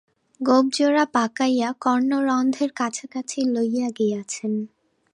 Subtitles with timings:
[0.41, 4.53] গোঁফজোড়া পাকাইয়া কর্ণরন্ধ্রের কাছাকাছি লইয়া গিয়াছেন।